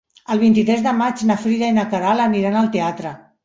El 0.35 0.39
vint-i-tres 0.43 0.81
de 0.87 0.93
maig 1.03 1.21
na 1.33 1.37
Frida 1.43 1.69
i 1.69 1.77
na 1.77 1.87
Queralt 1.95 2.27
aniran 2.27 2.61
al 2.65 2.75
teatre. 2.79 3.17